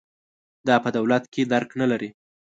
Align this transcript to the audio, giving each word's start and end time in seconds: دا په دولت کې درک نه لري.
دا 0.67 0.75
په 0.83 0.89
دولت 0.97 1.23
کې 1.33 1.41
درک 1.51 1.69
نه 1.81 1.85
لري. 1.91 2.09